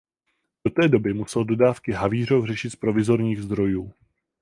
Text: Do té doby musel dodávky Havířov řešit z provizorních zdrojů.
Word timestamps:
Do 0.65 0.71
té 0.71 0.87
doby 0.87 1.13
musel 1.13 1.43
dodávky 1.45 1.91
Havířov 1.91 2.45
řešit 2.45 2.69
z 2.69 2.75
provizorních 2.75 3.41
zdrojů. 3.41 3.93